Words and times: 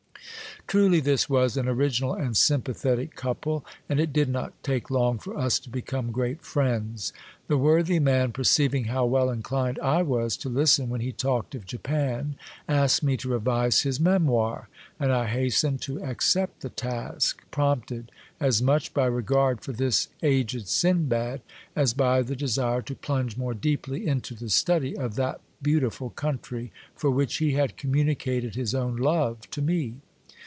Truly 0.67 1.01
this 1.01 1.29
was 1.29 1.57
an 1.57 1.67
original 1.67 2.13
and 2.13 2.37
sympathetic 2.37 3.13
couple, 3.17 3.65
and 3.89 3.99
it 3.99 4.13
did 4.13 4.29
not 4.29 4.53
take 4.63 4.89
long 4.89 5.19
for 5.19 5.35
us 5.37 5.59
to 5.59 5.69
become 5.69 6.13
great 6.13 6.43
friends. 6.43 7.11
The 7.47 7.57
worthy 7.57 7.99
man, 7.99 8.31
perceiving 8.31 8.85
how 8.85 9.03
well 9.03 9.29
inclined 9.29 9.79
I 9.79 10.01
was 10.01 10.37
to 10.37 10.49
listen 10.49 10.87
when 10.87 11.01
he 11.01 11.11
talked 11.11 11.55
of 11.55 11.65
Japan, 11.65 12.35
asked 12.69 13.03
me 13.03 13.17
to 13.17 13.27
revise 13.27 13.81
his 13.81 13.99
Memoir, 13.99 14.69
and 14.97 15.11
I 15.11 15.25
hastened 15.25 15.81
to 15.81 16.01
accept 16.05 16.61
the 16.61 16.69
task, 16.69 17.43
prompted 17.51 18.09
as 18.39 18.61
much 18.61 18.93
by 18.93 19.07
regard 19.07 19.59
for 19.59 19.73
this 19.73 20.07
aged 20.23 20.69
Sinbad 20.69 21.41
as 21.75 21.93
by 21.93 22.21
the 22.21 22.35
desire 22.35 22.83
to 22.83 22.95
plunge 22.95 23.35
more 23.35 23.55
deeply 23.55 24.07
into 24.07 24.35
the 24.35 24.47
study 24.49 24.95
of 24.95 25.15
that 25.15 25.41
beautiful 25.61 26.11
country, 26.11 26.71
for 26.95 27.11
which 27.11 27.37
he 27.39 27.53
had 27.55 27.75
communicated 27.75 28.55
his 28.55 28.73
own 28.73 28.95
love 28.95 29.49
to 29.49 29.61
me. 29.61 29.95